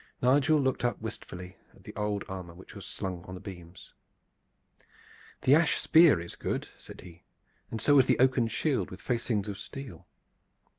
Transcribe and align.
Nigel 0.19 0.59
looked 0.59 0.83
up 0.83 0.99
wistfully 0.99 1.57
at 1.75 1.83
the 1.83 1.95
old 1.95 2.23
armor 2.27 2.55
which 2.55 2.73
was 2.73 2.87
slung 2.87 3.23
on 3.25 3.35
the 3.35 3.39
beams 3.39 3.93
above 4.81 4.87
him. 4.87 4.87
"The 5.41 5.53
ash 5.61 5.77
spear 5.77 6.19
is 6.19 6.35
good," 6.35 6.69
said 6.75 7.01
he, 7.01 7.21
"and 7.69 7.79
so 7.79 7.99
is 7.99 8.07
the 8.07 8.17
oaken 8.17 8.47
shield 8.47 8.89
with 8.89 8.99
facings 8.99 9.47
of 9.47 9.59
steel. 9.59 10.07